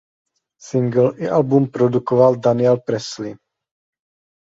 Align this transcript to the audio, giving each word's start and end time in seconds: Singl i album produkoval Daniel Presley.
Singl 0.67 1.11
i 1.19 1.27
album 1.29 1.67
produkoval 1.69 2.35
Daniel 2.49 2.77
Presley. 2.89 3.37